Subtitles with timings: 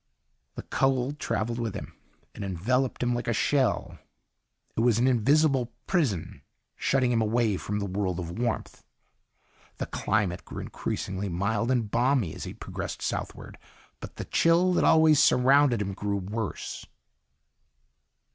[0.55, 1.93] The cold traveled with him.
[2.33, 3.99] It enveloped him like a shell.
[4.75, 6.41] It was an invisible prison,
[6.75, 8.83] shutting him away from the world of warmth.
[9.77, 13.59] The climate grew increasingly mild and balmy as he progressed southward.
[13.99, 16.83] But the chill that always surrounded him grew worse.